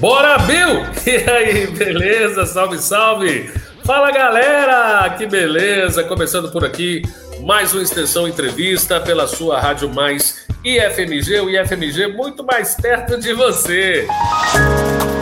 [0.00, 0.86] Bora, Bill!
[1.06, 2.46] E aí, beleza?
[2.46, 3.50] Salve, salve!
[3.84, 5.10] Fala, galera!
[5.10, 6.02] Que beleza!
[6.04, 7.02] Começando por aqui,
[7.42, 13.34] mais uma extensão entrevista pela sua Rádio Mais IFMG, o IFMG muito mais perto de
[13.34, 14.06] você.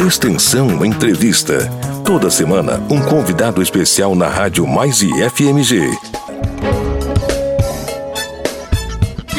[0.06, 1.58] Extensão Entrevista.
[2.04, 5.90] Toda semana, um convidado especial na Rádio Mais IFMG.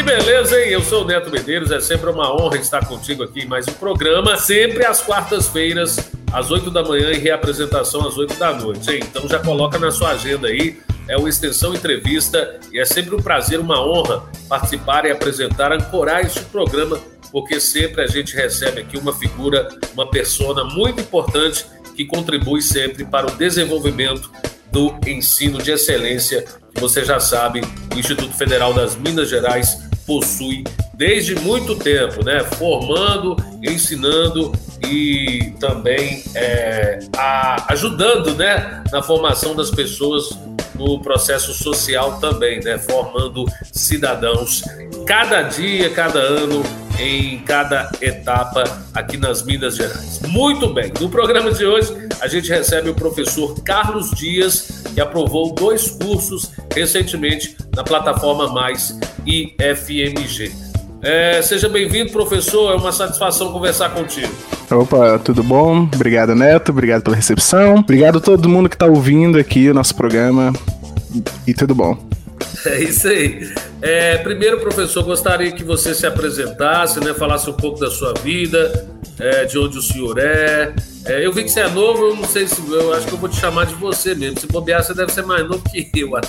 [0.09, 0.71] Beleza, hein?
[0.71, 3.73] Eu sou o Neto Medeiros, é sempre uma honra estar contigo aqui em mais um
[3.73, 8.89] programa, sempre às quartas-feiras, às 8 da manhã e reapresentação às 8 da noite.
[8.89, 9.01] Hein?
[9.03, 13.21] Então já coloca na sua agenda aí, é uma extensão entrevista e é sempre um
[13.21, 16.99] prazer, uma honra participar e apresentar, ancorar este programa,
[17.31, 23.05] porque sempre a gente recebe aqui uma figura, uma persona muito importante que contribui sempre
[23.05, 24.31] para o desenvolvimento
[24.71, 27.61] do ensino de excelência, que você já sabe,
[27.95, 30.63] Instituto Federal das Minas Gerais possui
[30.95, 32.43] desde muito tempo, né?
[32.43, 34.51] Formando, ensinando
[34.83, 38.83] e também é, a, ajudando, né?
[38.91, 40.35] Na formação das pessoas
[40.73, 42.79] no processo social também, né?
[42.79, 44.63] Formando cidadãos
[45.05, 46.63] cada dia, cada ano
[46.99, 50.19] em cada etapa aqui nas Minas Gerais.
[50.27, 55.53] Muito bem, no programa de hoje a gente recebe o professor Carlos Dias, que aprovou
[55.55, 60.51] dois cursos recentemente na plataforma Mais IFMG.
[61.01, 64.33] É, seja bem-vindo, professor, é uma satisfação conversar contigo.
[64.69, 65.83] Opa, tudo bom?
[65.83, 67.75] Obrigado, Neto, obrigado pela recepção.
[67.75, 70.51] Obrigado a todo mundo que está ouvindo aqui o nosso programa
[71.47, 71.97] e tudo bom.
[72.65, 73.49] É isso aí.
[73.81, 78.87] É, primeiro, professor, gostaria que você se apresentasse, né, falasse um pouco da sua vida,
[79.19, 80.73] é, de onde o senhor é.
[81.05, 81.25] é.
[81.25, 82.61] Eu vi que você é novo, eu não sei se.
[82.71, 84.39] Eu acho que eu vou te chamar de você mesmo.
[84.39, 86.27] Se bobear, você deve ser mais novo que eu até.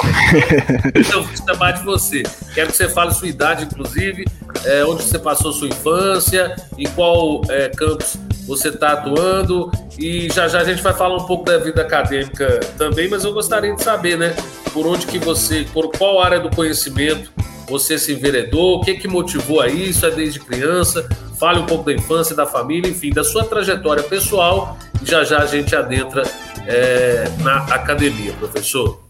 [0.94, 2.22] então, vou te chamar de você.
[2.54, 4.24] Quero que você fale sua idade, inclusive,
[4.64, 8.16] é, onde você passou sua infância, em qual é, campus
[8.46, 9.70] você está atuando.
[9.98, 13.32] E já já a gente vai falar um pouco da vida acadêmica também, mas eu
[13.32, 14.34] gostaria de saber, né?
[14.72, 17.32] Por onde que você, por qual área do conhecimento
[17.68, 21.08] você se enveredou, o que que motivou a isso, é desde criança,
[21.38, 25.38] fale um pouco da infância, da família, enfim, da sua trajetória pessoal e já já
[25.38, 26.22] a gente adentra
[26.66, 29.00] é, na academia, professor.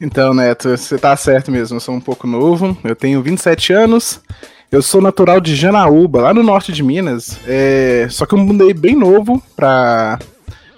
[0.00, 4.20] Então, Neto, você tá certo mesmo, eu sou um pouco novo, eu tenho 27 anos,
[4.70, 8.06] eu sou natural de Janaúba, lá no norte de Minas, é...
[8.10, 10.18] só que eu mudei bem novo pra,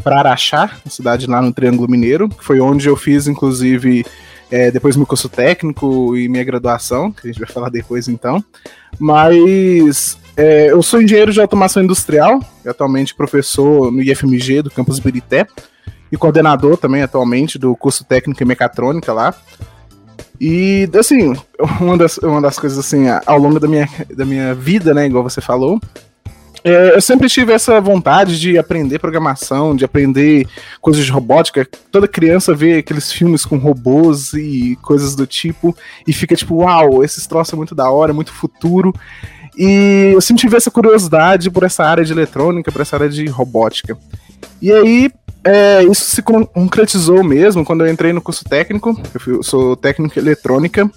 [0.03, 4.05] pra Araxá, cidade lá no Triângulo Mineiro, que foi onde eu fiz, inclusive,
[4.51, 8.45] é, depois meu curso técnico e minha graduação, que a gente vai falar depois então.
[8.99, 15.47] Mas é, eu sou engenheiro de automação industrial, atualmente professor no IFMG do campus Birité,
[16.11, 19.35] e coordenador também atualmente do curso técnico em mecatrônica lá.
[20.41, 21.35] E, assim,
[21.81, 25.23] uma das, uma das coisas, assim, ao longo da minha, da minha vida, né, igual
[25.23, 25.81] você falou,
[26.65, 30.47] é, eu sempre tive essa vontade de aprender programação, de aprender
[30.81, 31.67] coisas de robótica.
[31.91, 37.03] Toda criança vê aqueles filmes com robôs e coisas do tipo e fica tipo, uau,
[37.03, 38.95] esses troços é muito da hora, muito futuro.
[39.57, 43.27] E eu sempre tive essa curiosidade por essa área de eletrônica, por essa área de
[43.27, 43.99] robótica.
[44.61, 45.11] E aí,
[45.45, 48.99] é, isso se concretizou mesmo quando eu entrei no curso técnico.
[49.27, 50.89] Eu sou técnico em eletrônica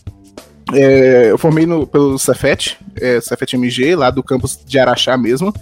[0.73, 5.53] é, eu formei no, pelo Cefet, é, Cefet MG, lá do campus de Araxá mesmo.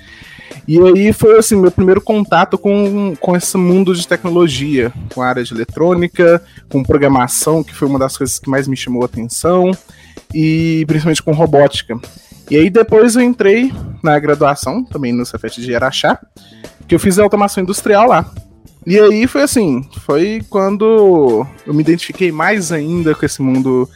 [0.67, 5.27] E aí foi assim, meu primeiro contato com, com esse mundo de tecnologia, com a
[5.27, 9.05] área de eletrônica, com programação, que foi uma das coisas que mais me chamou a
[9.05, 9.71] atenção,
[10.33, 11.99] e principalmente com robótica.
[12.49, 16.19] E aí depois eu entrei na graduação, também no Cefet de Araxá,
[16.87, 18.31] que eu fiz automação industrial lá.
[18.85, 23.89] E aí foi assim, foi quando eu me identifiquei mais ainda com esse mundo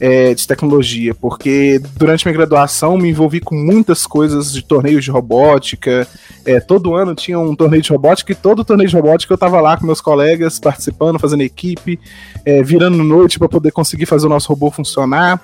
[0.00, 5.10] é, de tecnologia, porque durante minha graduação me envolvi com muitas coisas de torneios de
[5.10, 6.06] robótica.
[6.44, 9.60] É, todo ano tinha um torneio de robótica e todo torneio de robótica eu estava
[9.60, 11.98] lá com meus colegas participando, fazendo equipe,
[12.44, 15.40] é, virando noite para poder conseguir fazer o nosso robô funcionar.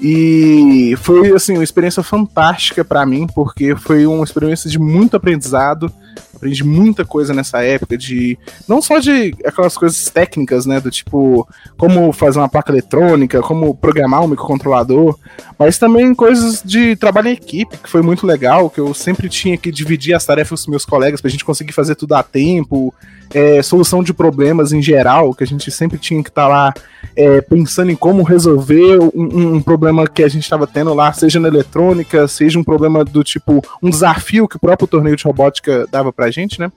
[0.00, 5.92] E foi assim uma experiência fantástica para mim, porque foi uma experiência de muito aprendizado
[6.40, 11.46] aprendi muita coisa nessa época de não só de aquelas coisas técnicas, né, do tipo
[11.76, 15.18] como fazer uma placa eletrônica, como programar um microcontrolador,
[15.58, 19.56] mas também coisas de trabalho em equipe, que foi muito legal, que eu sempre tinha
[19.58, 22.94] que dividir as tarefas com meus colegas pra gente conseguir fazer tudo a tempo,
[23.32, 26.74] é, solução de problemas em geral, que a gente sempre tinha que estar tá lá
[27.16, 31.38] é, pensando em como resolver um, um problema que a gente estava tendo lá, seja
[31.38, 35.86] na eletrônica, seja um problema do tipo, um desafio que o próprio torneio de robótica
[35.90, 36.70] dava pra gente, né?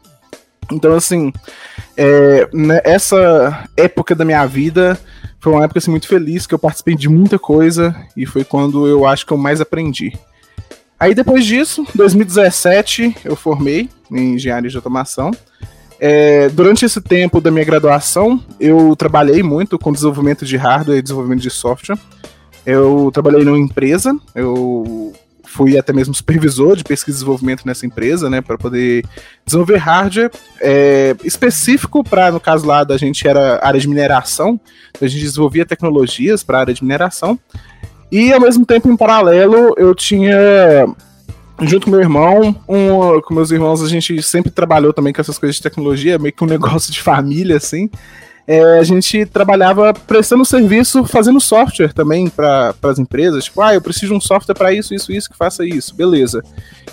[0.72, 1.34] Então, assim,
[1.98, 5.00] é, né, essa época da minha vida
[5.40, 8.88] foi uma época assim, muito feliz, que eu participei de muita coisa e foi quando
[8.88, 10.18] eu acho que eu mais aprendi.
[10.98, 15.32] Aí depois disso, 2017, eu formei em engenharia de automação.
[16.06, 21.02] É, durante esse tempo da minha graduação, eu trabalhei muito com desenvolvimento de hardware e
[21.02, 21.98] desenvolvimento de software.
[22.66, 25.14] Eu trabalhei numa empresa, eu
[25.46, 29.06] fui até mesmo supervisor de pesquisa e desenvolvimento nessa empresa, né, para poder
[29.46, 30.30] desenvolver hardware
[30.60, 34.60] é, específico para, no caso lá da gente era área de mineração,
[34.90, 37.40] então a gente desenvolvia tecnologias para a área de mineração.
[38.12, 40.86] E ao mesmo tempo, em paralelo, eu tinha
[41.68, 45.38] junto com meu irmão, um, com meus irmãos, a gente sempre trabalhou também com essas
[45.38, 47.89] coisas de tecnologia, meio que um negócio de família, assim.
[48.45, 53.45] É, a gente trabalhava prestando serviço, fazendo software também para as empresas.
[53.45, 55.95] Tipo, ah, eu preciso de um software para isso, isso, isso, que faça isso.
[55.95, 56.44] Beleza.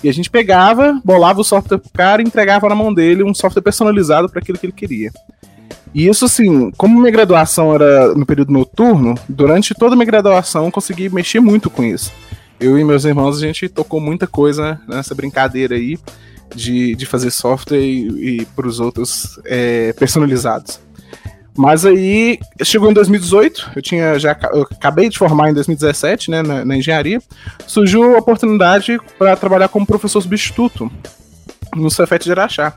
[0.01, 3.33] E a gente pegava, bolava o software pro cara e entregava na mão dele um
[3.33, 5.11] software personalizado para aquilo que ele queria.
[5.93, 10.65] E isso, assim, como minha graduação era no período noturno, durante toda a minha graduação
[10.65, 12.13] eu consegui mexer muito com isso.
[12.61, 15.97] Eu e meus irmãos, a gente tocou muita coisa nessa brincadeira aí
[16.55, 20.79] de, de fazer software e, e para os outros é, personalizados.
[21.57, 26.43] Mas aí chegou em 2018, eu tinha já eu acabei de formar em 2017, né,
[26.43, 27.19] na, na engenharia,
[27.65, 30.89] surgiu a oportunidade para trabalhar como professor substituto
[31.75, 32.73] no Cefet de Araxá.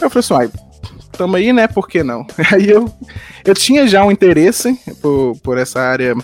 [0.00, 0.58] Eu falei assim,
[1.12, 1.66] tamo aí, né?
[1.66, 2.26] Por que não?
[2.52, 2.92] Aí eu,
[3.44, 6.14] eu tinha já um interesse por, por essa área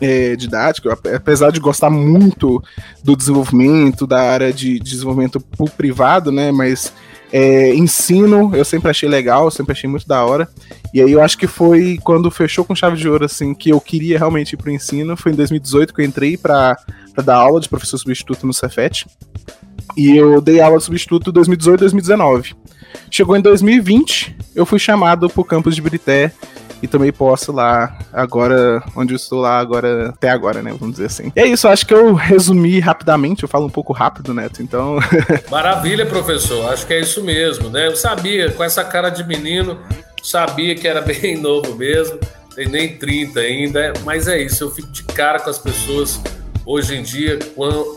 [0.00, 2.62] é, didática, apesar de gostar muito
[3.02, 5.40] do desenvolvimento, da área de desenvolvimento
[5.76, 6.50] privado, né?
[6.50, 6.92] Mas
[7.32, 10.48] é, ensino eu sempre achei legal, sempre achei muito da hora.
[10.92, 13.80] E aí eu acho que foi quando fechou com chave de ouro, assim, que eu
[13.80, 15.16] queria realmente ir pro ensino.
[15.16, 16.76] Foi em 2018 que eu entrei para
[17.24, 19.06] dar aula de professor substituto no Cefet.
[19.96, 22.54] E eu dei aula de substituto 2018 2019.
[23.10, 26.32] Chegou em 2020, eu fui chamado pro campus de Brité
[26.82, 30.74] e tomei posse lá, agora, onde eu estou lá agora, até agora, né?
[30.78, 31.32] Vamos dizer assim.
[31.34, 34.98] E é isso, acho que eu resumi rapidamente, eu falo um pouco rápido, Neto, então.
[35.50, 37.86] Maravilha, professor, acho que é isso mesmo, né?
[37.86, 39.78] Eu sabia, com essa cara de menino,
[40.22, 42.18] sabia que era bem novo mesmo,
[42.54, 46.20] tem nem 30 ainda, mas é isso, eu fico de cara com as pessoas
[46.66, 47.38] hoje em dia,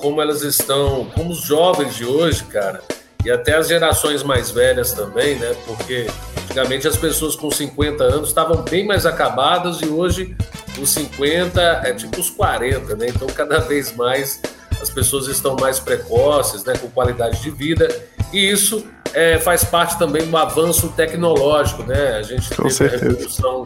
[0.02, 2.82] como elas estão, como os jovens de hoje, cara
[3.28, 5.54] e até as gerações mais velhas também, né?
[5.66, 6.08] Porque
[6.46, 10.34] antigamente as pessoas com 50 anos estavam bem mais acabadas e hoje
[10.82, 13.08] os 50 é tipo os 40, né?
[13.10, 14.42] Então cada vez mais
[14.82, 16.74] as pessoas estão mais precoces, né?
[16.78, 17.90] Com qualidade de vida
[18.32, 22.16] e isso é, faz parte também do avanço tecnológico, né?
[22.16, 23.06] A gente com teve certeza.
[23.06, 23.66] a revolução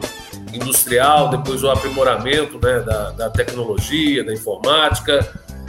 [0.52, 5.20] industrial, depois o aprimoramento né, da, da tecnologia, da informática,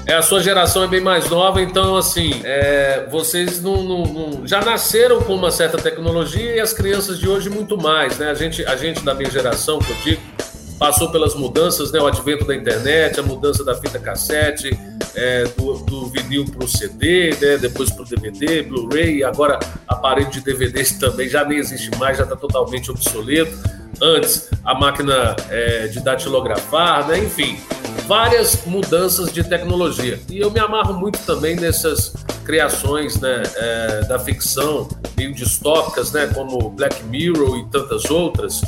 [0.05, 4.47] é, a sua geração é bem mais nova, então, assim, é, vocês não, não, não,
[4.47, 8.29] já nasceram com uma certa tecnologia e as crianças de hoje muito mais, né?
[8.29, 10.21] A gente, a gente da minha geração, que eu digo,
[10.83, 11.99] passou pelas mudanças, né?
[12.01, 14.77] O advento da internet, a mudança da fita cassete,
[15.15, 17.57] é, do, do, vinil para o CD, né?
[17.57, 19.57] depois para o DVD, Blu-ray, agora
[19.87, 23.57] aparelho de DVDs também já nem existe mais, já está totalmente obsoleto.
[24.01, 27.17] Antes, a máquina é, de datilografar, né?
[27.19, 27.57] enfim
[28.05, 30.19] várias mudanças de tecnologia.
[30.29, 32.13] E eu me amarro muito também nessas
[32.43, 38.61] criações né, é, da ficção meio distópicas, né, como Black Mirror e tantas outras,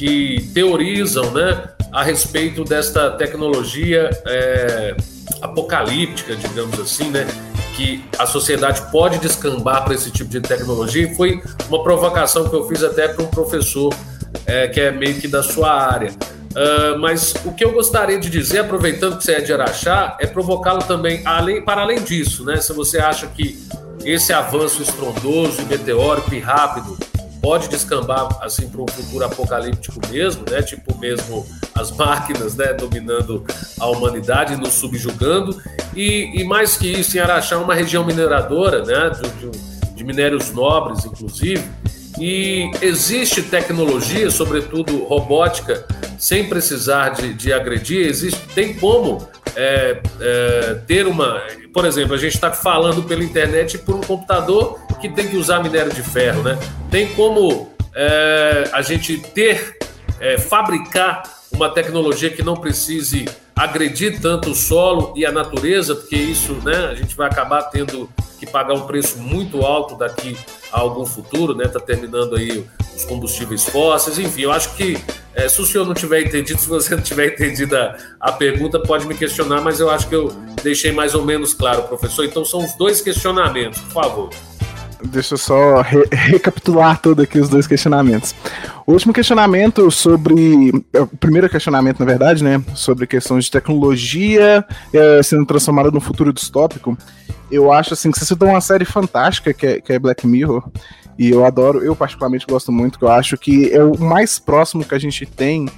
[0.00, 1.62] que teorizam né,
[1.92, 4.96] a respeito desta tecnologia é,
[5.42, 7.26] apocalíptica, digamos assim, né,
[7.76, 11.02] que a sociedade pode descambar para esse tipo de tecnologia.
[11.02, 13.94] E foi uma provocação que eu fiz até para um professor
[14.46, 16.12] é, que é meio que da sua área.
[16.12, 20.26] Uh, mas o que eu gostaria de dizer, aproveitando que você é de Araxá, é
[20.26, 22.56] provocá-lo também, além, para além disso, né?
[22.56, 23.62] Se você acha que
[24.02, 26.96] esse avanço estrondoso, meteórico e rápido
[27.40, 30.62] pode descambar assim para um futuro apocalíptico mesmo, né?
[30.62, 33.44] Tipo mesmo as máquinas, né, dominando
[33.78, 35.60] a humanidade, nos subjugando
[35.94, 40.52] e, e mais que isso, em Araxá uma região mineradora, né, de, de, de minérios
[40.52, 41.64] nobres, inclusive.
[42.18, 45.86] E existe tecnologia, sobretudo robótica,
[46.18, 51.40] sem precisar de, de agredir, existe, tem como é, é, ter uma.
[51.72, 55.62] Por exemplo, a gente está falando pela internet por um computador que tem que usar
[55.62, 56.58] minério de ferro, né?
[56.90, 59.78] Tem como é, a gente ter,
[60.20, 63.24] é, fabricar uma tecnologia que não precise
[63.60, 68.08] agredir tanto o solo e a natureza, porque isso, né, a gente vai acabar tendo
[68.38, 70.34] que pagar um preço muito alto daqui
[70.72, 71.68] a algum futuro, né?
[71.68, 72.64] Tá terminando aí
[72.96, 74.96] os combustíveis fósseis, enfim, eu acho que
[75.34, 78.80] é, se o senhor não tiver entendido, se você não tiver entendido a, a pergunta,
[78.80, 80.28] pode me questionar, mas eu acho que eu
[80.62, 82.24] deixei mais ou menos claro, professor.
[82.24, 84.30] Então são os dois questionamentos, por favor.
[85.04, 88.34] Deixa eu só re recapitular todo aqui os dois questionamentos.
[88.86, 90.84] O último questionamento sobre.
[90.92, 92.62] É, o primeiro questionamento, na verdade, né?
[92.74, 96.96] Sobre questões de tecnologia é, sendo transformada num futuro distópico.
[97.50, 100.68] Eu acho assim que você citou uma série fantástica que é, que é Black Mirror.
[101.18, 104.84] E eu adoro, eu particularmente gosto muito, que eu acho que é o mais próximo
[104.84, 105.68] que a gente tem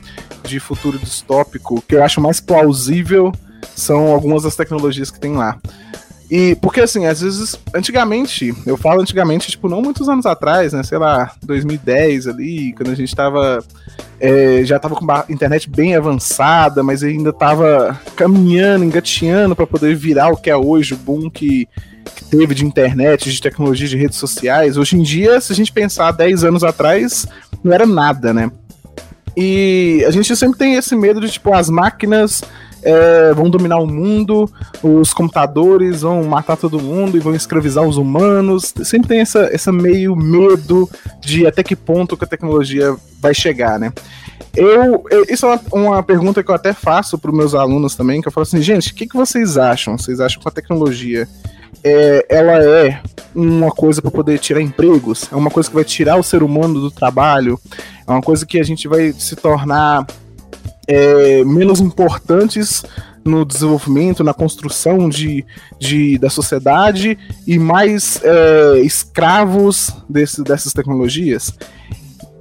[0.44, 3.32] de futuro distópico, que eu acho mais plausível
[3.74, 5.58] são algumas das tecnologias que tem lá.
[6.32, 10.82] E porque assim, às vezes, antigamente, eu falo antigamente, tipo, não muitos anos atrás, né?
[10.82, 13.62] Sei lá, 2010 ali, quando a gente tava.
[14.18, 19.94] É, já tava com a internet bem avançada, mas ainda tava caminhando, engateando para poder
[19.94, 21.68] virar o que é hoje, o boom que,
[22.16, 24.78] que teve de internet, de tecnologia, de redes sociais.
[24.78, 27.26] Hoje em dia, se a gente pensar 10 anos atrás,
[27.62, 28.50] não era nada, né?
[29.36, 32.42] E a gente sempre tem esse medo de, tipo, as máquinas
[32.82, 34.50] é, vão dominar o mundo,
[34.82, 38.74] os computadores vão matar todo mundo e vão escravizar os humanos.
[38.84, 40.88] Sempre tem essa, essa meio medo
[41.20, 43.92] de até que ponto que a tecnologia vai chegar, né?
[44.54, 47.94] Eu, eu, isso é uma, uma, pergunta que eu até faço para os meus alunos
[47.94, 49.96] também, que eu falo assim, gente, o que, que vocês acham?
[49.96, 51.26] Vocês acham que a tecnologia
[51.82, 53.00] é, ela é
[53.34, 55.26] uma coisa para poder tirar empregos?
[55.32, 57.58] É uma coisa que vai tirar o ser humano do trabalho?
[58.06, 60.06] É uma coisa que a gente vai se tornar
[60.86, 62.84] é, menos importantes
[63.24, 65.44] no desenvolvimento, na construção de,
[65.78, 71.52] de, da sociedade e mais é, escravos desse, dessas tecnologias?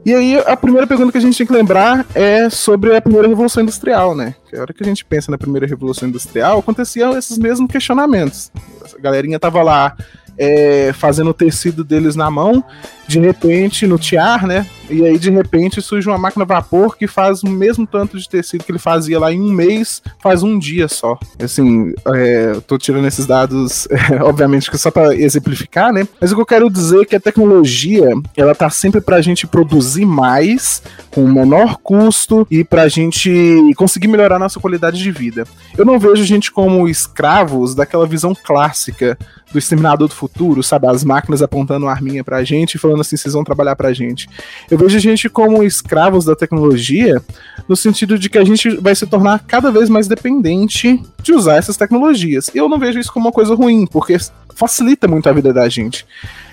[0.03, 3.27] E aí, a primeira pergunta que a gente tem que lembrar é sobre a primeira
[3.27, 4.33] revolução industrial, né?
[4.49, 8.51] Que a hora que a gente pensa na primeira revolução industrial, aconteciam esses mesmos questionamentos.
[8.97, 9.95] A galerinha tava lá
[10.39, 12.63] é, fazendo o tecido deles na mão,
[13.07, 14.65] de repente no tiar, né?
[14.91, 18.27] E aí de repente surge uma máquina a vapor que faz o mesmo tanto de
[18.27, 21.17] tecido que ele fazia lá em um mês, faz um dia só.
[21.41, 26.07] Assim, é, tô tirando esses dados, é, obviamente, só para exemplificar, né?
[26.19, 29.47] Mas o que eu quero dizer é que a tecnologia, ela tá sempre pra gente
[29.47, 33.31] produzir mais, com menor custo e pra gente
[33.75, 35.45] conseguir melhorar nossa qualidade de vida.
[35.77, 39.17] Eu não vejo a gente como escravos daquela visão clássica
[39.51, 40.87] do Exterminador do Futuro, sabe?
[40.87, 44.29] As máquinas apontando uma arminha pra gente e falando assim, vocês vão trabalhar pra gente.
[44.69, 47.21] Eu vejo a gente como escravos da tecnologia,
[47.67, 51.57] no sentido de que a gente vai se tornar cada vez mais dependente de usar
[51.57, 52.49] essas tecnologias.
[52.53, 54.17] Eu não vejo isso como uma coisa ruim, porque
[54.55, 56.05] facilita muito a vida da gente.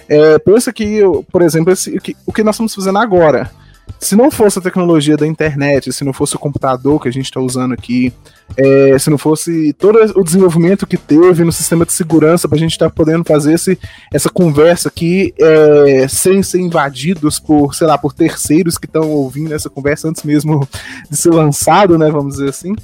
[0.08, 3.50] É, pensa que, por exemplo, esse, o, que, o que nós estamos fazendo agora
[3.98, 7.26] se não fosse a tecnologia da internet, se não fosse o computador que a gente
[7.26, 8.12] está usando aqui,
[8.56, 12.58] é, se não fosse todo o desenvolvimento que teve no sistema de segurança para a
[12.58, 13.78] gente estar tá podendo fazer esse,
[14.12, 19.54] essa conversa aqui é, sem ser invadidos por, sei lá, por terceiros que estão ouvindo
[19.54, 20.66] essa conversa antes mesmo
[21.10, 22.74] de ser lançado, né, vamos dizer assim.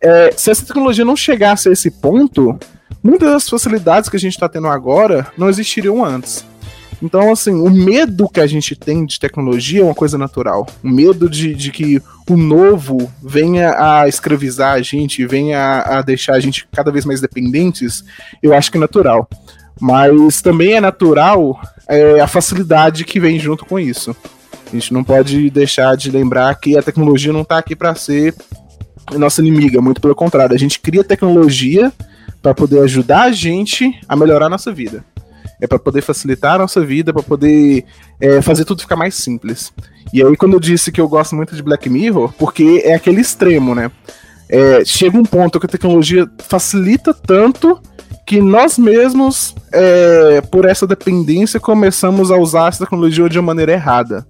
[0.00, 2.58] É, se essa tecnologia não chegasse a esse ponto,
[3.02, 6.44] muitas das facilidades que a gente está tendo agora não existiriam antes.
[7.02, 10.66] Então, assim, o medo que a gente tem de tecnologia é uma coisa natural.
[10.82, 16.34] O medo de, de que o novo venha a escravizar a gente, venha a, deixar
[16.34, 18.04] a gente cada vez mais dependentes,
[18.42, 19.28] eu acho que é natural.
[19.78, 24.16] Mas também é natural é, a facilidade que vem junto com isso.
[24.66, 28.34] A gente não pode deixar de lembrar que a tecnologia não está aqui para ser
[29.16, 30.54] nossa inimiga, muito pelo contrário.
[30.54, 31.92] A gente cria tecnologia
[32.42, 35.04] para poder ajudar a gente a melhorar a nossa vida
[35.60, 37.84] é para poder facilitar a nossa vida, para poder
[38.20, 39.72] é, fazer tudo ficar mais simples.
[40.12, 43.20] E aí, quando eu disse que eu gosto muito de Black Mirror, porque é aquele
[43.20, 43.90] extremo, né?
[44.48, 47.80] É, chega um ponto que a tecnologia facilita tanto
[48.26, 53.72] que nós mesmos, é, por essa dependência, começamos a usar essa tecnologia de uma maneira
[53.72, 54.26] errada.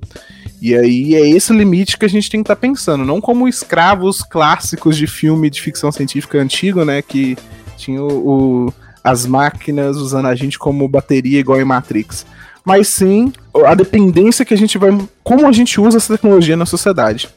[0.60, 3.48] E aí é esse limite que a gente tem que estar tá pensando, não como
[3.48, 7.02] escravos clássicos de filme de ficção científica antigo, né?
[7.02, 7.36] Que
[7.76, 8.74] tinha o, o
[9.06, 12.26] as máquinas usando a gente como bateria igual em Matrix.
[12.64, 13.32] Mas sim
[13.64, 14.90] a dependência que a gente vai.
[15.22, 17.28] Como a gente usa essa tecnologia na sociedade.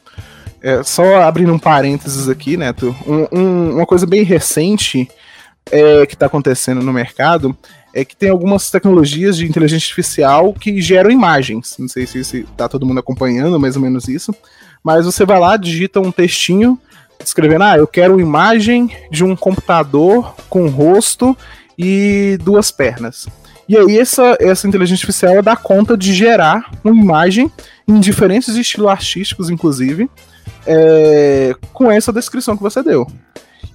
[0.60, 5.08] É, só abrindo um parênteses aqui, Neto, um, um, uma coisa bem recente
[5.70, 7.56] é, que está acontecendo no mercado
[7.94, 11.76] é que tem algumas tecnologias de inteligência artificial que geram imagens.
[11.78, 14.34] Não sei se está todo mundo acompanhando, mais ou menos isso.
[14.82, 16.78] Mas você vai lá, digita um textinho
[17.24, 21.36] escrevendo: Ah, eu quero uma imagem de um computador com rosto
[21.82, 23.26] e duas pernas.
[23.68, 27.50] E aí essa, essa inteligência artificial dá conta de gerar uma imagem
[27.86, 30.10] em diferentes estilos artísticos, inclusive,
[30.66, 33.06] é, com essa descrição que você deu.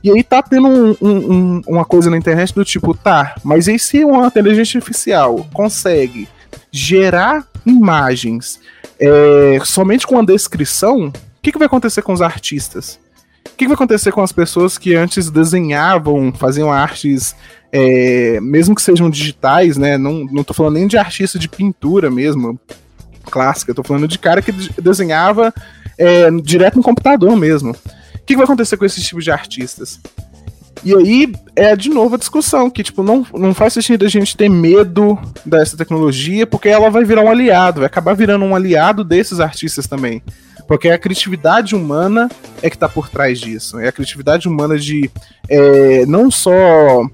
[0.04, 3.80] E aí tá tendo um, um, uma coisa na internet do tipo, tá, mas e
[3.80, 6.28] se uma inteligência artificial consegue
[6.72, 8.60] gerar imagens
[9.00, 13.00] é, somente com a descrição, o que, que vai acontecer com os artistas?
[13.46, 17.36] O que, que vai acontecer com as pessoas que antes desenhavam, faziam artes
[17.78, 19.98] é, mesmo que sejam digitais, né?
[19.98, 22.58] Não, não tô falando nem de artista de pintura mesmo,
[23.26, 25.54] clássica, eu tô falando de cara que desenhava
[25.98, 27.72] é, direto no computador mesmo.
[27.72, 30.00] O que, que vai acontecer com esses tipos de artistas?
[30.86, 34.38] E aí é de novo a discussão, que tipo, não, não faz sentido a gente
[34.38, 39.04] ter medo dessa tecnologia, porque ela vai virar um aliado, vai acabar virando um aliado
[39.04, 40.24] desses artistas também.
[40.66, 42.30] Porque a criatividade humana
[42.62, 43.80] é que está por trás disso.
[43.80, 45.12] É a criatividade humana de
[45.50, 47.06] é, não só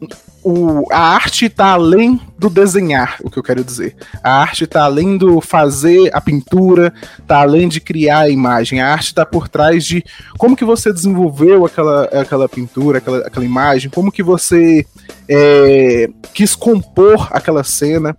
[0.00, 0.08] Oui.
[0.44, 3.94] O, a arte está além do desenhar, o que eu quero dizer.
[4.22, 8.80] A arte está além do fazer a pintura, está além de criar a imagem.
[8.80, 10.04] A arte está por trás de
[10.36, 14.84] como que você desenvolveu aquela, aquela pintura, aquela, aquela imagem, como que você
[15.28, 18.16] é, quis compor aquela cena.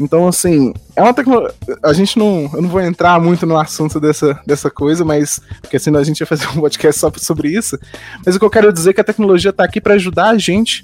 [0.00, 1.54] Então, assim, é uma tecnologia.
[1.82, 2.50] A gente não.
[2.52, 5.40] Eu não vou entrar muito no assunto dessa, dessa coisa, mas.
[5.60, 7.78] Porque senão a gente ia fazer um podcast só sobre isso.
[8.24, 10.38] Mas o que eu quero dizer é que a tecnologia está aqui para ajudar a
[10.38, 10.82] gente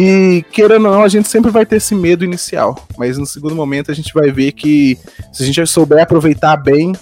[0.00, 2.86] e querendo ou não, a gente sempre vai ter esse medo inicial.
[2.96, 4.96] Mas no segundo momento a gente vai ver que
[5.32, 6.92] se a gente souber aproveitar bem,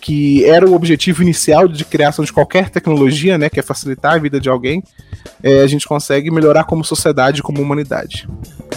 [0.00, 4.18] que era o objetivo inicial de criação de qualquer tecnologia, né, que é facilitar a
[4.18, 4.84] vida de alguém,
[5.42, 8.28] é, a gente consegue melhorar como sociedade, como humanidade.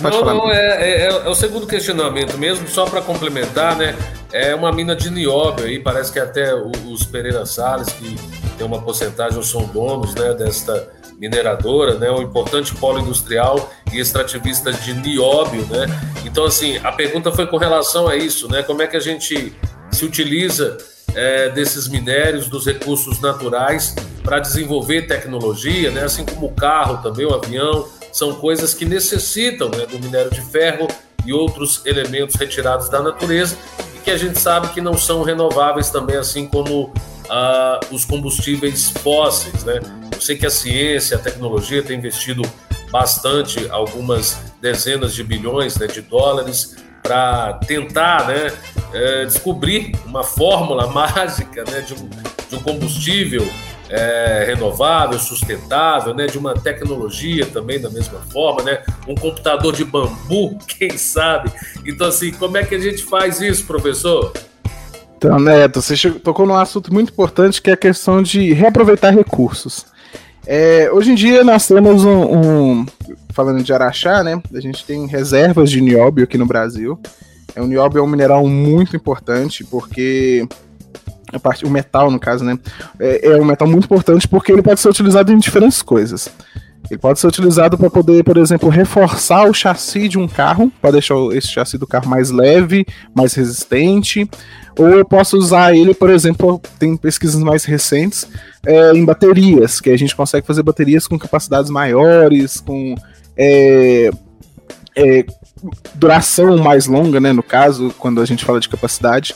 [0.02, 3.96] Pode não, não, é, é, é, é, o segundo questionamento mesmo, só para complementar, né?
[4.34, 8.16] É uma mina de nióbio aí, parece que até os Pereira Salles, que
[8.58, 14.72] tem uma porcentagem, são donos né, desta mineradora, né, um importante polo industrial e extrativista
[14.72, 15.88] de nióbio, né?
[16.26, 18.62] Então, assim, a pergunta foi com relação a isso, né?
[18.62, 19.54] Como é que a gente
[19.92, 20.78] se utiliza
[21.16, 26.04] é, desses minérios, dos recursos naturais para desenvolver tecnologia, né?
[26.04, 30.42] Assim como o carro também, o avião, são coisas que necessitam né, do minério de
[30.42, 30.88] ferro
[31.26, 33.58] e outros elementos retirados da natureza
[33.96, 36.94] e que a gente sabe que não são renováveis também, assim como
[37.30, 39.80] uh, os combustíveis fósseis, né?
[40.14, 42.42] Eu sei que a ciência, a tecnologia tem investido
[42.92, 48.52] bastante, algumas dezenas de bilhões né, de dólares, para tentar né,
[48.94, 52.10] é, descobrir uma fórmula mágica né, de, um,
[52.50, 53.48] de um combustível
[53.90, 59.86] é, renovável, sustentável, né, de uma tecnologia também da mesma forma, né, um computador de
[59.86, 61.52] bambu, quem sabe?
[61.86, 64.34] Então, assim, como é que a gente faz isso, professor?
[65.18, 69.88] Então, Neto, você tocou num assunto muito importante que é a questão de reaproveitar recursos.
[70.46, 72.86] É, hoje em dia nós temos um, um,
[73.34, 74.42] Falando de Araxá, né?
[74.54, 77.00] A gente tem reservas de nióbio aqui no Brasil.
[77.56, 80.48] É, o nióbio é um mineral muito importante porque.
[81.34, 82.58] A parte, o metal, no caso, né?
[82.98, 86.30] É, é um metal muito importante porque ele pode ser utilizado em diferentes coisas.
[86.90, 90.92] Ele pode ser utilizado para poder, por exemplo, reforçar o chassi de um carro, para
[90.92, 94.30] deixar esse chassi do carro mais leve, mais resistente.
[94.78, 98.28] Ou eu posso usar ele, por exemplo, tem pesquisas mais recentes
[98.66, 102.96] é, em baterias, que a gente consegue fazer baterias com capacidades maiores, com
[103.36, 104.10] é,
[104.96, 105.26] é,
[105.96, 107.34] duração mais longa, né?
[107.34, 109.36] No caso, quando a gente fala de capacidade.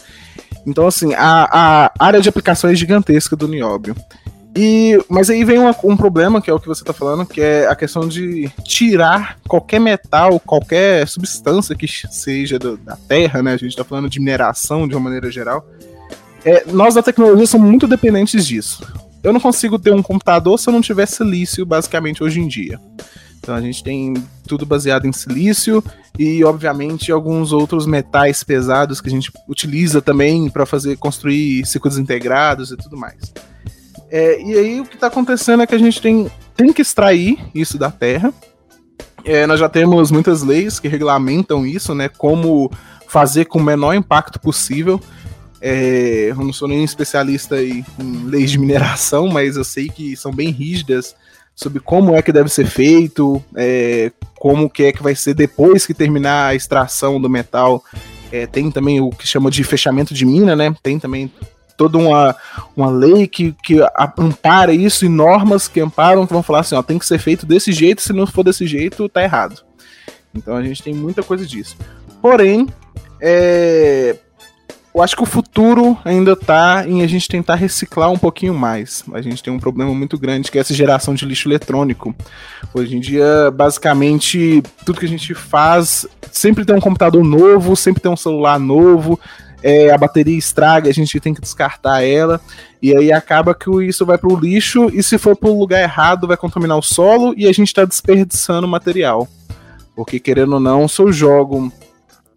[0.66, 3.96] Então, assim, a, a área de aplicação é gigantesca do nióbio.
[4.56, 7.40] E, mas aí vem uma, um problema, que é o que você está falando, que
[7.40, 13.54] é a questão de tirar qualquer metal, qualquer substância que seja do, da Terra, né?
[13.54, 15.66] A gente está falando de mineração de uma maneira geral.
[16.44, 18.86] É, nós da tecnologia somos muito dependentes disso.
[19.24, 22.80] Eu não consigo ter um computador se eu não tiver silício, basicamente, hoje em dia.
[23.40, 24.14] Então a gente tem
[24.46, 25.84] tudo baseado em silício
[26.20, 31.98] e, obviamente, alguns outros metais pesados que a gente utiliza também para fazer construir circuitos
[31.98, 33.32] integrados e tudo mais.
[34.12, 37.40] É, e aí o que está acontecendo é que a gente tem, tem que extrair
[37.56, 38.34] isso da terra.
[39.24, 42.10] É, nós já temos muitas leis que regulamentam isso, né?
[42.10, 42.70] Como
[43.08, 45.00] fazer com o menor impacto possível.
[45.62, 50.18] É, eu não sou nem especialista em, em leis de mineração, mas eu sei que
[50.18, 51.16] são bem rígidas
[51.56, 55.86] sobre como é que deve ser feito, é, como que é que vai ser depois
[55.86, 57.84] que terminar a extração do metal.
[58.32, 60.76] É, tem também o que chama de fechamento de mina, né?
[60.82, 61.32] Tem também
[61.76, 62.36] toda uma,
[62.76, 63.80] uma lei que, que
[64.18, 67.46] ampara isso e normas que amparam que vão falar assim, ó, tem que ser feito
[67.46, 69.64] desse jeito, se não for desse jeito, tá errado.
[70.34, 71.76] Então a gente tem muita coisa disso.
[72.22, 72.68] Porém,
[73.20, 74.16] é,
[74.94, 79.04] eu acho que o futuro ainda tá em a gente tentar reciclar um pouquinho mais.
[79.14, 82.14] A gente tem um problema muito grande que é essa geração de lixo eletrônico.
[82.74, 88.02] Hoje em dia, basicamente, tudo que a gente faz sempre tem um computador novo, sempre
[88.02, 89.18] tem um celular novo,
[89.64, 92.42] é, a bateria estraga, a gente tem que descartar ela,
[92.82, 95.82] e aí acaba que isso vai para o lixo, e se for para o lugar
[95.82, 99.28] errado, vai contaminar o solo, e a gente está desperdiçando material.
[99.96, 101.72] Porque, querendo ou não, se eu jogo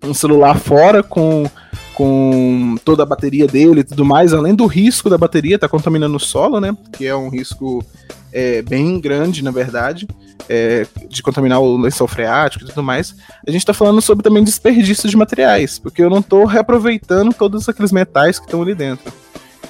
[0.02, 1.48] um celular fora com
[1.94, 6.16] com toda a bateria dele e tudo mais, além do risco da bateria tá contaminando
[6.16, 6.76] o solo, né?
[6.92, 7.84] Que é um risco
[8.32, 10.08] é, bem grande, na verdade,
[10.48, 13.14] é, de contaminar o lençol freático e tudo mais.
[13.46, 17.68] A gente está falando sobre também desperdício de materiais, porque eu não estou reaproveitando todos
[17.68, 19.12] aqueles metais que estão ali dentro.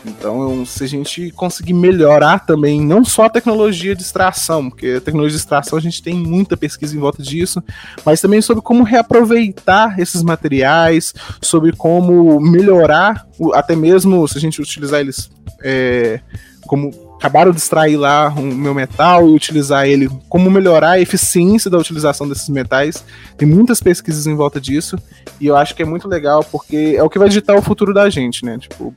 [0.05, 5.01] Então, se a gente conseguir melhorar também, não só a tecnologia de extração, porque a
[5.01, 7.63] tecnologia de extração a gente tem muita pesquisa em volta disso,
[8.05, 14.61] mas também sobre como reaproveitar esses materiais, sobre como melhorar, até mesmo se a gente
[14.61, 15.31] utilizar eles
[15.63, 16.21] é,
[16.67, 21.71] como acabaram de extrair lá o meu metal e utilizar ele, como melhorar a eficiência
[21.71, 23.03] da utilização desses metais.
[23.39, 24.99] Tem muitas pesquisas em volta disso
[25.41, 27.95] e eu acho que é muito legal porque é o que vai digitar o futuro
[27.95, 28.59] da gente, né?
[28.59, 28.95] Tipo,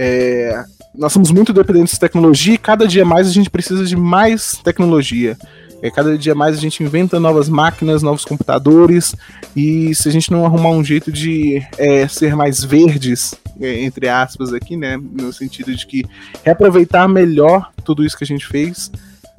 [0.00, 3.96] é, nós somos muito dependentes de tecnologia e cada dia mais a gente precisa de
[3.96, 5.36] mais tecnologia.
[5.82, 9.14] É, cada dia mais a gente inventa novas máquinas, novos computadores,
[9.54, 14.08] e se a gente não arrumar um jeito de é, ser mais verdes, é, entre
[14.08, 14.96] aspas, aqui, né?
[14.96, 16.04] No sentido de que
[16.44, 18.90] reaproveitar melhor tudo isso que a gente fez,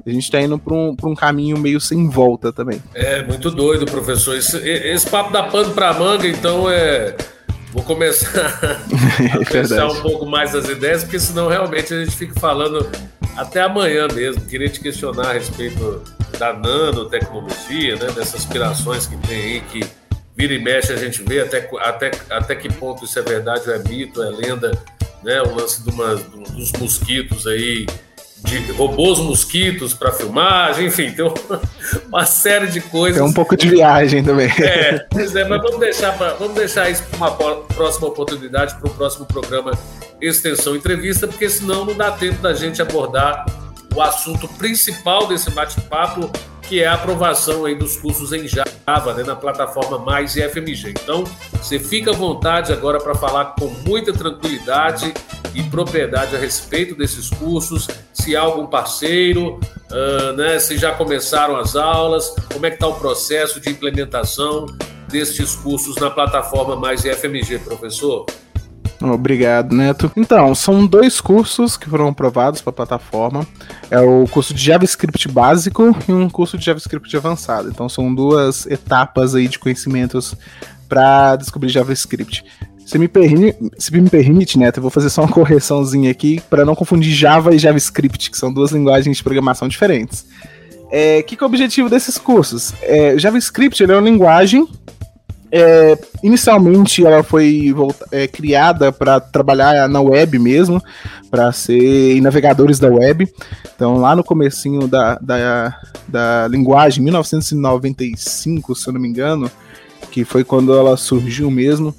[0.06, 2.82] a gente está indo para um, um caminho meio sem volta também.
[2.94, 4.34] É, muito doido, professor.
[4.34, 7.14] Esse, esse papo da pano para manga, então, é
[7.72, 8.28] Vou começar
[9.32, 12.90] a pensar um pouco mais as ideias, porque senão realmente a gente fica falando
[13.36, 14.44] até amanhã mesmo.
[14.46, 16.02] Queria te questionar a respeito
[16.38, 19.84] da nanotecnologia, né, dessas aspirações que tem aí, que
[20.36, 23.74] vira e mexe a gente vê até, até, até que ponto isso é verdade ou
[23.74, 24.72] é mito, é lenda,
[25.22, 27.86] né, o lance de uma, dos mosquitos aí
[28.44, 31.24] de robôs mosquitos para filmagem, enfim, tem
[32.08, 33.20] uma, série de coisas.
[33.20, 34.50] Tem um pouco de viagem também.
[34.58, 37.30] É, é, mas vamos deixar, pra, vamos deixar isso para uma
[37.64, 39.72] próxima oportunidade, para o próximo programa
[40.20, 43.44] Extensão Entrevista, porque senão não dá tempo da gente abordar
[43.94, 46.30] o assunto principal desse bate-papo,
[46.62, 50.90] que é a aprovação aí dos cursos em Java, né, na plataforma Mais e FMG.
[50.90, 55.12] Então, você fica à vontade agora para falar com muita tranquilidade
[55.54, 59.58] e propriedade a respeito desses cursos, se há algum parceiro,
[59.90, 64.66] uh, né, se já começaram as aulas, como é que está o processo de implementação
[65.08, 68.26] destes cursos na plataforma Mais e FMG, professor?
[69.02, 70.12] Obrigado, Neto.
[70.14, 73.46] Então, são dois cursos que foram aprovados para a plataforma.
[73.90, 77.68] É o curso de JavaScript básico e um curso de JavaScript avançado.
[77.70, 80.36] Então, são duas etapas aí de conhecimentos
[80.86, 82.44] para descobrir JavaScript.
[82.90, 86.64] Se me, permite, se me permite, Neto, eu vou fazer só uma correçãozinha aqui para
[86.64, 90.22] não confundir Java e JavaScript, que são duas linguagens de programação diferentes.
[90.22, 92.74] O é, que, que é o objetivo desses cursos?
[92.82, 94.66] É, JavaScript é uma linguagem
[95.52, 97.72] é, inicialmente ela foi
[98.10, 100.82] é, criada para trabalhar na web mesmo,
[101.30, 103.28] para ser navegadores da web.
[103.72, 109.48] Então lá no comecinho da, da, da linguagem, 1995, se eu não me engano,
[110.10, 111.94] que foi quando ela surgiu mesmo.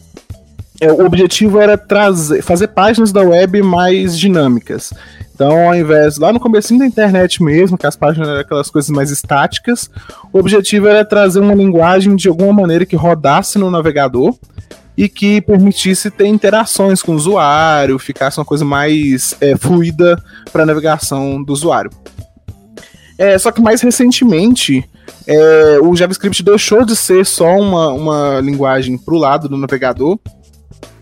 [0.82, 4.92] É, o objetivo era trazer, fazer páginas da web mais dinâmicas.
[5.32, 8.90] Então, ao invés, lá no começo da internet mesmo, que as páginas eram aquelas coisas
[8.90, 9.92] mais estáticas,
[10.34, 14.36] o objetivo era trazer uma linguagem de alguma maneira que rodasse no navegador
[14.98, 20.20] e que permitisse ter interações com o usuário, ficasse uma coisa mais é, fluida
[20.52, 21.92] para a navegação do usuário.
[23.20, 24.84] É, só que mais recentemente,
[25.28, 30.18] é, o JavaScript deixou de ser só uma, uma linguagem para o lado do navegador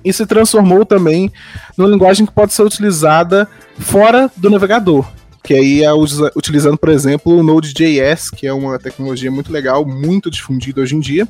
[0.04, 1.32] e se transformou também
[1.78, 5.06] numa linguagem que pode ser utilizada fora do navegador.
[5.44, 5.92] Que aí é
[6.36, 11.00] utilizando, por exemplo, o Node.js, que é uma tecnologia muito legal, muito difundida hoje em
[11.00, 11.28] dia,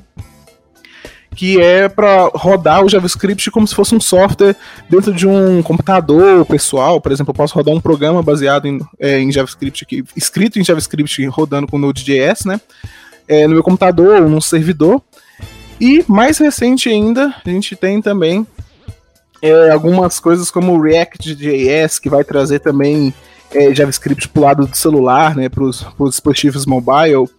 [1.35, 4.55] que é para rodar o JavaScript como se fosse um software
[4.89, 6.99] dentro de um computador pessoal.
[6.99, 10.63] Por exemplo, eu posso rodar um programa baseado em, é, em JavaScript, aqui, escrito em
[10.63, 12.59] JavaScript, rodando com Node.js, né?
[13.27, 15.01] É, no meu computador ou num servidor.
[15.79, 18.45] E mais recente ainda, a gente tem também
[19.41, 23.13] é, algumas coisas como o React.js, que vai trazer também
[23.53, 27.29] é, JavaScript para o lado do celular, né, para os dispositivos mobile.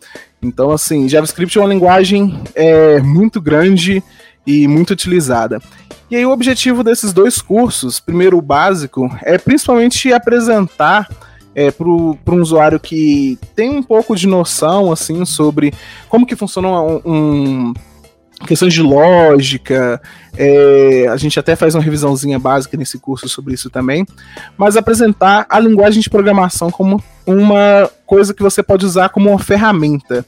[0.42, 4.02] Então, assim, JavaScript é uma linguagem é, muito grande
[4.46, 5.60] e muito utilizada.
[6.10, 11.08] E aí o objetivo desses dois cursos, primeiro o básico, é principalmente apresentar
[11.54, 15.74] é, para um usuário que tem um pouco de noção assim sobre
[16.08, 17.74] como que funciona um, um
[18.46, 20.00] questões de lógica,
[20.36, 24.06] é, a gente até faz uma revisãozinha básica nesse curso sobre isso também,
[24.56, 29.38] mas apresentar a linguagem de programação como uma coisa que você pode usar como uma
[29.38, 30.24] ferramenta.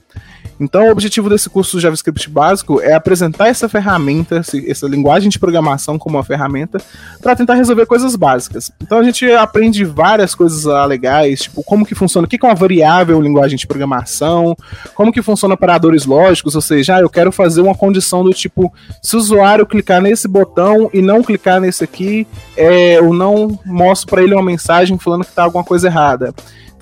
[0.62, 5.38] Então, o objetivo desse curso do JavaScript básico é apresentar essa ferramenta, essa linguagem de
[5.38, 6.80] programação como uma ferramenta,
[7.20, 8.70] para tentar resolver coisas básicas.
[8.80, 12.54] Então, a gente aprende várias coisas legais, tipo como que funciona, o que é uma
[12.54, 14.56] variável em linguagem de programação,
[14.94, 18.72] como que funciona operadores lógicos, ou seja, ah, eu quero fazer uma condição do tipo,
[19.02, 24.08] se o usuário clicar nesse botão e não clicar nesse aqui, é, eu não mostro
[24.08, 26.32] para ele uma mensagem falando que está alguma coisa errada.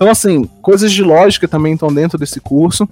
[0.01, 2.89] Então, assim, coisas de lógica também estão dentro desse curso.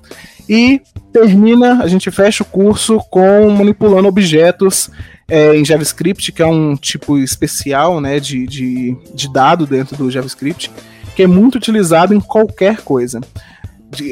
[0.47, 0.79] E
[1.11, 4.91] termina, a gente fecha o curso com manipulando objetos
[5.27, 10.11] é, em JavaScript, que é um tipo especial né, de, de, de dado dentro do
[10.11, 10.69] JavaScript,
[11.15, 13.19] que é muito utilizado em qualquer coisa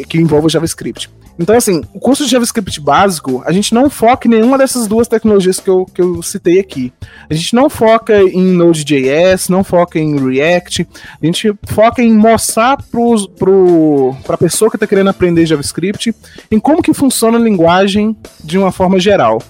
[0.10, 1.08] que envolva JavaScript.
[1.40, 5.08] Então, assim, o curso de JavaScript básico, a gente não foca em nenhuma dessas duas
[5.08, 6.92] tecnologias que eu, que eu citei aqui.
[7.30, 10.88] A gente não foca em Node.js, não foca em React,
[11.22, 13.00] a gente foca em mostrar para
[13.38, 16.14] pro, a pessoa que está querendo aprender JavaScript
[16.50, 19.42] em como que funciona a linguagem de uma forma geral.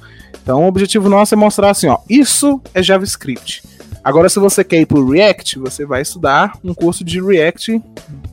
[0.43, 3.63] Então, o objetivo nosso é mostrar assim, ó, isso é JavaScript.
[4.07, 7.83] Agora, se você quer ir para o React, você vai estudar um curso de React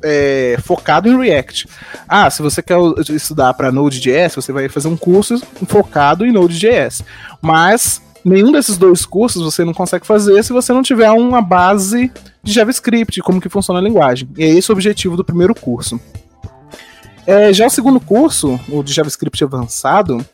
[0.05, 1.67] é, focado em React.
[2.07, 2.79] Ah, se você quer
[3.11, 7.03] estudar para Node.js, você vai fazer um curso focado em Node.js.
[7.43, 12.09] Mas nenhum desses dois cursos você não consegue fazer se você não tiver uma base
[12.41, 14.29] de JavaScript, como que funciona a linguagem.
[14.39, 16.01] E é esse o objetivo do primeiro curso.
[17.27, 20.25] É, já o segundo curso, o de JavaScript avançado,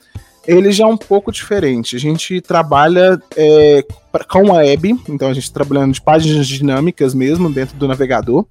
[0.46, 1.96] ele já é um pouco diferente.
[1.96, 3.84] A gente trabalha é,
[4.28, 8.46] com a web, então a gente está trabalhando de páginas dinâmicas mesmo dentro do navegador.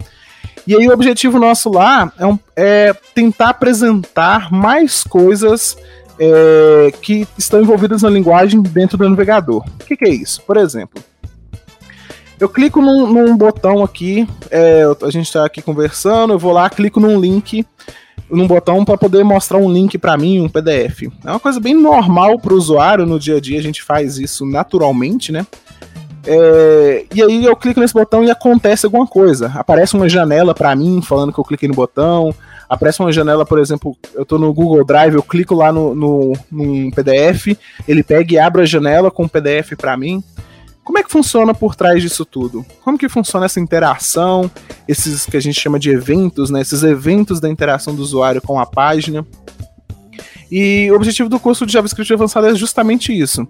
[0.65, 5.78] E aí o objetivo nosso lá é, um, é tentar apresentar mais coisas
[6.19, 9.65] é, que estão envolvidas na linguagem dentro do navegador.
[9.82, 10.41] O que, que é isso?
[10.43, 11.04] Por exemplo,
[12.39, 16.69] eu clico num, num botão aqui, é, a gente está aqui conversando, eu vou lá,
[16.69, 17.65] clico num link
[18.32, 21.04] num botão para poder mostrar um link para mim, um PDF.
[21.26, 24.18] É uma coisa bem normal para o usuário no dia a dia, a gente faz
[24.18, 25.46] isso naturalmente, né?
[26.26, 29.52] É, e aí eu clico nesse botão e acontece alguma coisa.
[29.56, 32.34] Aparece uma janela para mim falando que eu cliquei no botão.
[32.70, 36.34] Aparece uma janela, por exemplo, eu estou no Google Drive, eu clico lá no, no,
[36.52, 40.24] num PDF, ele pega e abre a janela com o PDF para mim.
[40.89, 42.65] Como é que funciona por trás disso tudo?
[42.84, 44.49] Como que funciona essa interação,
[44.88, 46.62] esses que a gente chama de eventos, né?
[46.62, 49.23] Esses eventos da interação do usuário com a página.
[50.52, 53.47] E o objetivo do curso de JavaScript avançado é justamente isso.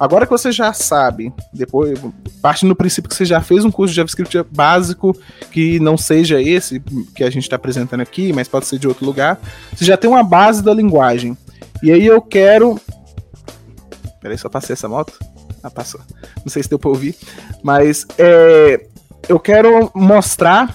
[0.00, 1.96] Agora que você já sabe, depois,
[2.42, 5.16] partindo do princípio que você já fez um curso de JavaScript básico,
[5.52, 6.80] que não seja esse
[7.14, 9.38] que a gente está apresentando aqui, mas pode ser de outro lugar,
[9.72, 11.38] você já tem uma base da linguagem.
[11.84, 12.80] E aí eu quero.
[14.20, 15.29] Peraí, só passei essa moto.
[15.62, 16.00] Ah, passou.
[16.44, 17.14] Não sei se deu pra ouvir.
[17.62, 18.86] Mas é,
[19.28, 20.74] eu quero mostrar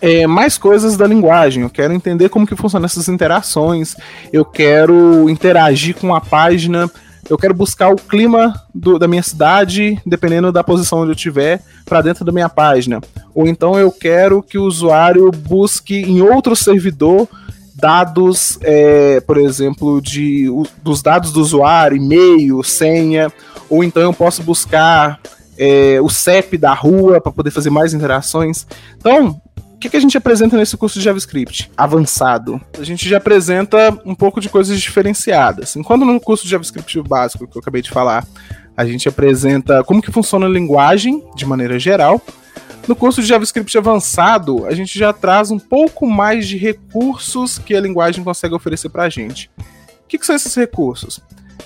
[0.00, 1.62] é, mais coisas da linguagem.
[1.62, 3.94] Eu quero entender como que funcionam essas interações.
[4.32, 6.90] Eu quero interagir com a página.
[7.28, 11.60] Eu quero buscar o clima do, da minha cidade, dependendo da posição onde eu estiver,
[11.84, 13.00] para dentro da minha página.
[13.34, 17.28] Ou então eu quero que o usuário busque em outro servidor
[17.76, 20.46] dados, é, por exemplo, de,
[20.82, 23.30] dos dados do usuário, e-mail, senha,
[23.68, 25.20] ou então eu posso buscar
[25.58, 28.66] é, o CEP da rua para poder fazer mais interações.
[28.98, 32.58] Então, o que, que, a gente apresenta nesse curso de JavaScript avançado?
[32.78, 35.76] A gente já apresenta um pouco de coisas diferenciadas.
[35.76, 38.26] Enquanto no curso de JavaScript básico que eu acabei de falar,
[38.74, 42.22] a gente apresenta como que funciona a linguagem de maneira geral.
[42.88, 47.74] No curso de JavaScript avançado, a gente já traz um pouco mais de recursos que
[47.74, 49.50] a linguagem consegue oferecer para a gente.
[49.58, 51.20] O que, que são esses recursos?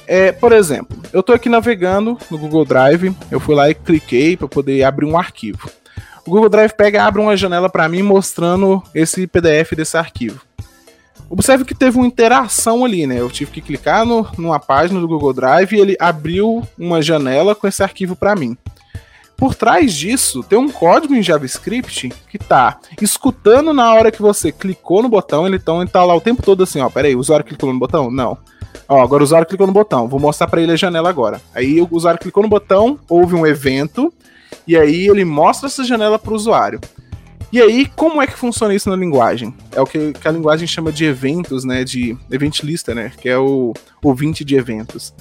[0.06, 4.34] É, por exemplo, eu estou aqui navegando no Google Drive, eu fui lá e cliquei
[4.34, 5.70] para poder abrir um arquivo.
[6.26, 10.40] O Google Drive pega abre uma janela para mim mostrando esse PDF desse arquivo.
[11.28, 13.20] Observe que teve uma interação ali, né?
[13.20, 17.54] Eu tive que clicar no, numa página do Google Drive e ele abriu uma janela
[17.54, 18.56] com esse arquivo para mim.
[19.40, 24.52] Por trás disso, tem um código em JavaScript que tá escutando na hora que você
[24.52, 27.18] clicou no botão, ele, então, ele tá lá o tempo todo assim, ó, peraí, o
[27.18, 28.10] usuário clicou no botão?
[28.10, 28.36] Não.
[28.86, 31.40] Ó, agora o usuário clicou no botão, vou mostrar para ele a janela agora.
[31.54, 34.12] Aí o usuário clicou no botão, houve um evento,
[34.66, 36.78] e aí ele mostra essa janela para o usuário.
[37.50, 39.54] E aí, como é que funciona isso na linguagem?
[39.72, 41.82] É o que, que, a linguagem chama de eventos, né?
[41.82, 43.10] De event lista, né?
[43.18, 43.72] Que é o
[44.04, 45.14] ouvinte de eventos.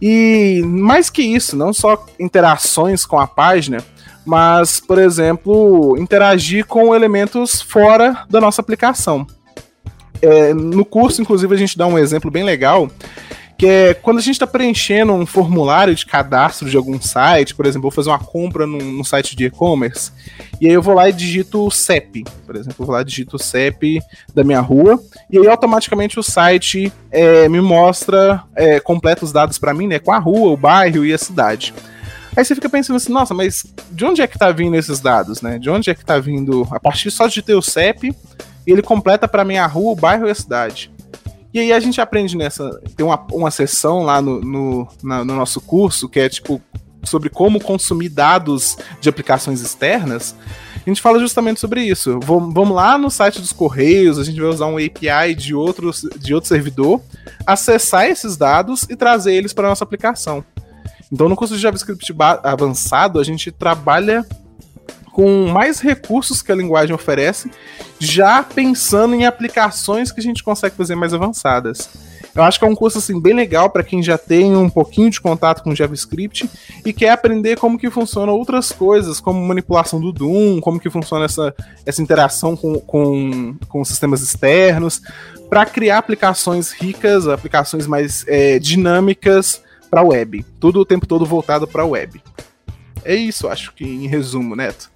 [0.00, 3.78] E mais que isso, não só interações com a página,
[4.24, 9.26] mas, por exemplo, interagir com elementos fora da nossa aplicação.
[10.20, 12.90] É, no curso, inclusive, a gente dá um exemplo bem legal,
[13.58, 17.66] que é quando a gente está preenchendo um formulário de cadastro de algum site, por
[17.66, 20.12] exemplo, vou fazer uma compra num, num site de e-commerce,
[20.60, 23.04] e aí eu vou lá e digito o CEP, por exemplo, eu vou lá e
[23.04, 24.00] digito o CEP
[24.32, 29.58] da minha rua, e aí automaticamente o site é, me mostra, é, completa os dados
[29.58, 31.74] para mim, né, com a rua, o bairro e a cidade.
[32.36, 35.42] Aí você fica pensando assim, nossa, mas de onde é que tá vindo esses dados,
[35.42, 35.58] né?
[35.58, 38.14] De onde é que tá vindo, a partir só de ter o CEP,
[38.64, 40.88] ele completa para mim a rua, o bairro e a cidade.
[41.52, 42.80] E aí a gente aprende nessa.
[42.96, 46.60] Tem uma, uma sessão lá no, no, na, no nosso curso que é tipo
[47.02, 50.34] sobre como consumir dados de aplicações externas.
[50.76, 52.18] A gente fala justamente sobre isso.
[52.22, 56.34] Vamos lá no site dos Correios, a gente vai usar um API de, outros, de
[56.34, 57.00] outro servidor,
[57.46, 60.44] acessar esses dados e trazer eles para a nossa aplicação.
[61.10, 64.26] Então, no curso de JavaScript avançado, a gente trabalha
[65.12, 67.50] com mais recursos que a linguagem oferece,
[67.98, 71.88] já pensando em aplicações que a gente consegue fazer mais avançadas.
[72.34, 75.10] Eu acho que é um curso assim bem legal para quem já tem um pouquinho
[75.10, 76.48] de contato com JavaScript
[76.84, 81.24] e quer aprender como que funciona outras coisas, como manipulação do Doom, como que funciona
[81.24, 81.52] essa,
[81.84, 85.02] essa interação com, com, com sistemas externos,
[85.50, 90.44] para criar aplicações ricas, aplicações mais é, dinâmicas para web.
[90.60, 92.22] Tudo o tempo todo voltado para web.
[93.08, 94.90] É isso, acho que em resumo, Neto.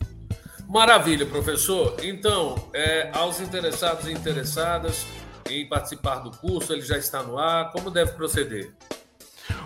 [0.68, 1.96] Maravilha, professor.
[2.02, 5.06] Então, é, aos interessados e interessadas
[5.48, 7.72] em participar do curso, ele já está no ar.
[7.72, 8.70] Como deve proceder?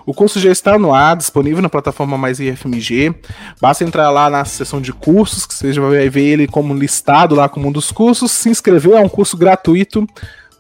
[0.07, 3.17] O curso já está no ar, disponível na plataforma Mais IFMG.
[3.61, 7.35] Basta entrar lá na seção de cursos, que você já vai ver ele como listado
[7.35, 8.31] lá como um dos cursos.
[8.31, 10.07] Se inscrever, é um curso gratuito.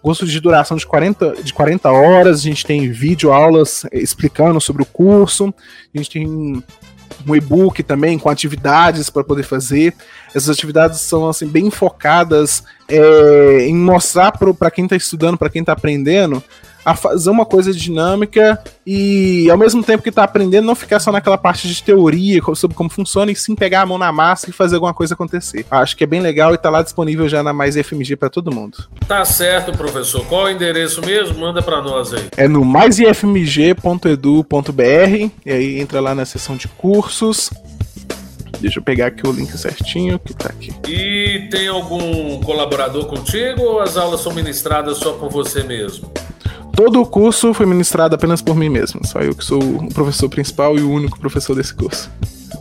[0.02, 2.40] Curso de duração de 40, de 40 horas.
[2.40, 5.54] A gente tem vídeo aulas explicando sobre o curso.
[5.94, 6.64] A gente tem
[7.26, 9.94] um e-book também com atividades para poder fazer.
[10.34, 15.60] Essas atividades são assim bem focadas é, em mostrar para quem está estudando, para quem
[15.60, 16.42] está aprendendo,
[16.86, 21.10] a fazer uma coisa dinâmica e, ao mesmo tempo que está aprendendo, não ficar só
[21.10, 24.52] naquela parte de teoria sobre como funciona, e sim pegar a mão na massa e
[24.52, 25.66] fazer alguma coisa acontecer.
[25.68, 28.54] Acho que é bem legal e está lá disponível já na Mais FMG para todo
[28.54, 28.78] mundo.
[29.08, 30.24] Tá certo, professor.
[30.26, 31.40] Qual é o endereço mesmo?
[31.40, 32.28] Manda para nós aí.
[32.36, 37.50] É no maisifmg.edu.br e aí entra lá na seção de cursos.
[38.60, 40.72] Deixa eu pegar aqui o link certinho que tá aqui.
[40.88, 46.12] E tem algum colaborador contigo ou as aulas são ministradas só por você mesmo?
[46.76, 49.00] Todo o curso foi ministrado apenas por mim mesmo.
[49.06, 52.10] Só eu que sou o professor principal e o único professor desse curso.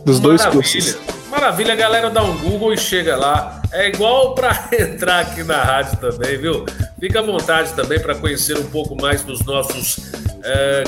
[0.06, 0.20] Dos Maravilha.
[0.20, 0.98] dois cursos.
[1.30, 3.55] Maravilha, a galera dá um Google e chega lá.
[3.76, 6.64] É igual para entrar aqui na rádio também, viu?
[6.98, 10.12] Fica à vontade também para conhecer um pouco mais dos nossos
[10.42, 10.84] é,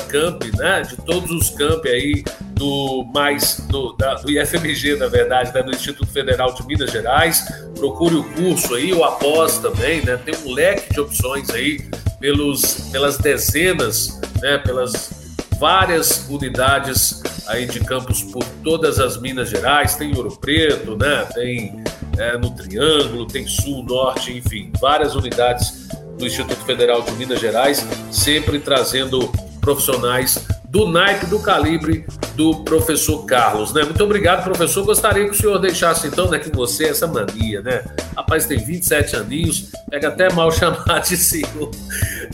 [0.56, 0.80] né?
[0.80, 5.62] De todos os campi aí do mais do, da, do IFMG, na verdade, né?
[5.62, 7.46] do Instituto Federal de Minas Gerais.
[7.76, 10.16] Procure o curso aí, o após também, né?
[10.16, 11.86] Tem um leque de opções aí
[12.18, 15.10] pelos, pelas dezenas, né, pelas
[15.58, 21.82] várias unidades aí de campos por todas as Minas Gerais, tem Ouro Preto, né, tem
[22.18, 27.86] é, no Triângulo, tem Sul, Norte, enfim, várias unidades do Instituto Federal de Minas Gerais,
[28.10, 29.30] sempre trazendo
[29.60, 33.82] profissionais do naipe, do calibre do professor Carlos, né?
[33.82, 34.84] Muito obrigado, professor.
[34.84, 37.84] Gostaria que o senhor deixasse, então, né, que você, essa mania, né?
[38.14, 41.70] Rapaz, tem 27 aninhos, pega até mal chamar de senhor.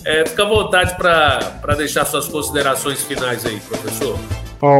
[0.05, 4.18] É, fica à vontade para deixar suas considerações finais aí, professor.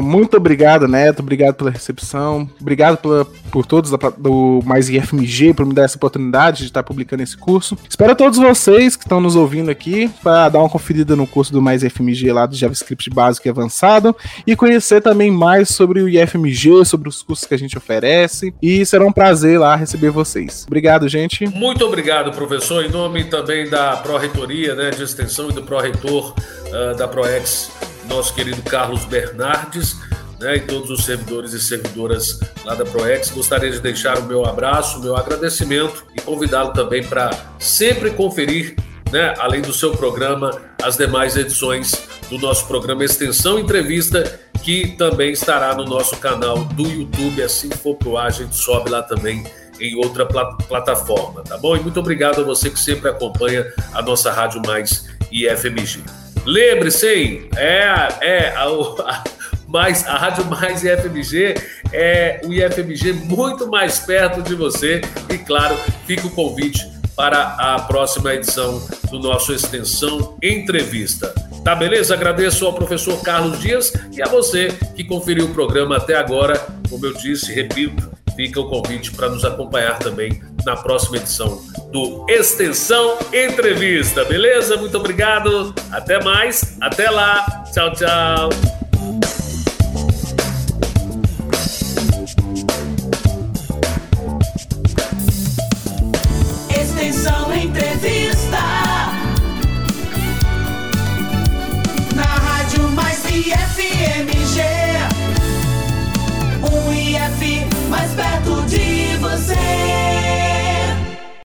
[0.02, 1.20] Muito obrigado, Neto.
[1.20, 2.48] Obrigado pela recepção.
[2.60, 7.22] Obrigado pela, por todos do Mais IFMG por me dar essa oportunidade de estar publicando
[7.22, 7.76] esse curso.
[7.88, 11.62] Espero todos vocês que estão nos ouvindo aqui para dar uma conferida no curso do
[11.62, 14.14] Mais IFMG lá do JavaScript básico e avançado
[14.46, 18.54] e conhecer também mais sobre o IFMG, sobre os cursos que a gente oferece.
[18.62, 20.64] E será um prazer lá receber vocês.
[20.66, 21.46] Obrigado, gente.
[21.46, 22.84] Muito obrigado, professor.
[22.84, 27.70] Em nome também da Pró-Reitoria né, de Extensão e do Pró-Reitor uh, da ProEx
[28.04, 29.96] nosso querido Carlos Bernardes,
[30.40, 33.30] né, e todos os servidores e servidoras lá da ProEx.
[33.30, 38.76] Gostaria de deixar o meu abraço, o meu agradecimento e convidá-lo também para sempre conferir,
[39.10, 41.94] né, além do seu programa, as demais edições
[42.28, 47.42] do nosso programa Extensão Entrevista, que também estará no nosso canal do YouTube.
[47.42, 49.44] Assim que for pro ar, a gente sobe lá também
[49.80, 51.76] em outra plat plataforma, tá bom?
[51.76, 56.23] E muito obrigado a você que sempre acompanha a nossa Rádio Mais e FMG.
[56.44, 59.24] Lembre-se, é, é a, a,
[59.66, 61.54] mais, a Rádio Mais IFMG
[61.92, 65.00] é o IFMG muito mais perto de você.
[65.30, 65.76] E claro,
[66.07, 71.35] fica o convite para a próxima edição do nosso Extensão Entrevista.
[71.64, 72.12] Tá beleza?
[72.12, 76.61] Agradeço ao professor Carlos Dias e a você que conferiu o programa até agora.
[76.90, 81.62] Como eu disse, repito, fica o convite para nos acompanhar também na próxima edição
[81.94, 84.76] do Extensão Entrevista, beleza?
[84.76, 88.48] Muito obrigado, até mais, até lá, tchau, tchau.